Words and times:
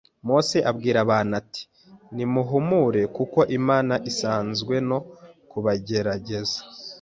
“Mose 0.27 0.57
abwira 0.69 0.97
abantu 1.05 1.33
ati: 1.41 1.63
‘Nimuhumure 2.15 3.01
kuko 3.15 3.39
Imana 3.59 3.93
izanywe 4.09 4.75
no 4.89 4.99
kubagerageza, 5.49 6.57